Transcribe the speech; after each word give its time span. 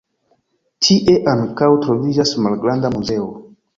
Tie 0.87 1.13
ankaŭ 1.33 1.69
troviĝas 1.85 2.33
malgranda 2.47 2.93
muzeo. 2.97 3.29